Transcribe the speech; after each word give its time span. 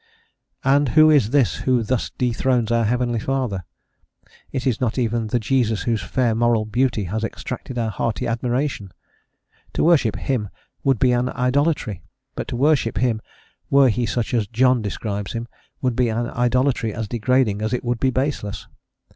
And 0.63 0.89
who 0.97 1.11
is 1.11 1.29
this 1.29 1.57
who 1.57 1.83
thus 1.83 2.09
dethrones 2.09 2.71
our 2.71 2.85
heavenly 2.85 3.19
Father? 3.19 3.65
It 4.51 4.65
is 4.65 4.81
not 4.81 4.97
even 4.97 5.27
the 5.27 5.39
Jesus 5.39 5.83
whose 5.83 6.01
fair 6.01 6.33
moral 6.33 6.65
beauty 6.65 7.03
has 7.03 7.23
exacted 7.23 7.77
our 7.77 7.91
hearty 7.91 8.25
admiration. 8.25 8.91
To 9.73 9.83
worship 9.83 10.15
him 10.15 10.49
would 10.83 10.97
be 10.97 11.11
an 11.11 11.29
idolatry, 11.29 12.01
but 12.33 12.47
to 12.47 12.55
worship 12.55 12.97
him 12.97 13.21
were 13.69 13.89
he 13.89 14.07
such 14.07 14.33
as 14.33 14.47
"John" 14.47 14.81
describes 14.81 15.33
him 15.33 15.47
would 15.83 15.95
be 15.95 16.09
an 16.09 16.31
idolatry 16.31 16.95
as 16.95 17.07
degrading 17.07 17.61
as 17.61 17.71
it 17.71 17.83
would 17.83 17.99
be 17.99 18.09
baseless. 18.09 18.65